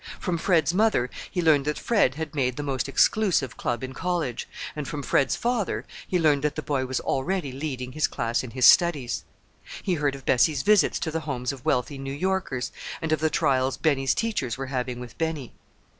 From 0.19 0.39
Fred's 0.39 0.73
mother 0.73 1.11
he 1.29 1.43
learned 1.43 1.65
that 1.65 1.77
Fred 1.77 2.15
had 2.15 2.33
made 2.33 2.57
the 2.57 2.63
most 2.63 2.89
exclusive 2.89 3.55
club 3.55 3.83
in 3.83 3.93
college, 3.93 4.49
and 4.75 4.87
from 4.87 5.03
Fred's 5.03 5.35
father 5.35 5.85
he 6.07 6.17
learned 6.17 6.41
that 6.43 6.55
the 6.55 6.63
boy 6.63 6.87
was 6.87 6.99
already 6.99 7.51
leading 7.51 7.91
his 7.91 8.07
class 8.07 8.43
in 8.43 8.49
his 8.49 8.65
studies. 8.65 9.25
He 9.83 9.93
heard 9.93 10.15
of 10.15 10.25
Bessie's 10.25 10.63
visits 10.63 10.97
to 11.01 11.11
the 11.11 11.19
homes 11.29 11.51
of 11.51 11.65
wealthy 11.65 11.99
New 11.99 12.11
Yorkers, 12.13 12.71
and 12.99 13.11
of 13.11 13.19
the 13.19 13.29
trials 13.29 13.77
Benny's 13.77 14.15
teachers 14.15 14.57
were 14.57 14.73
having 14.73 14.99
with 14.99 15.15
Benny. 15.19 15.53